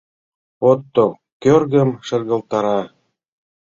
Ото 0.69 1.05
кӧргым 1.43 1.89
шергылтара 2.07 2.79